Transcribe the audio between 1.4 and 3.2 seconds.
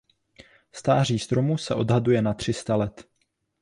se odhaduje na tři sta let.